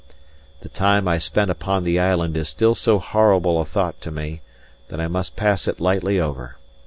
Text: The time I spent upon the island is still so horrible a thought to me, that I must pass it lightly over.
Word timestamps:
The 0.61 0.67
time 0.69 1.07
I 1.07 1.19
spent 1.19 1.51
upon 1.51 1.83
the 1.83 1.99
island 1.99 2.35
is 2.35 2.49
still 2.49 2.73
so 2.73 2.97
horrible 2.97 3.61
a 3.61 3.65
thought 3.65 4.01
to 4.01 4.09
me, 4.11 4.41
that 4.87 4.99
I 4.99 5.07
must 5.07 5.35
pass 5.35 5.67
it 5.67 5.79
lightly 5.79 6.19
over. 6.19 6.57